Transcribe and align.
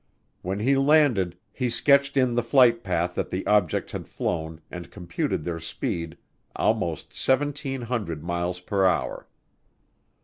When 0.41 0.57
he 0.57 0.75
landed 0.75 1.37
he 1.51 1.69
sketched 1.69 2.17
in 2.17 2.33
the 2.33 2.41
flight 2.41 2.83
path 2.83 3.13
that 3.13 3.29
the 3.29 3.45
objects 3.45 3.91
had 3.91 4.07
flown 4.07 4.59
and 4.71 4.89
computed 4.89 5.43
their 5.43 5.59
speed, 5.59 6.17
almost 6.55 7.09
1,700 7.09 8.23
miles 8.23 8.59
per 8.61 8.83
hour. 8.87 9.27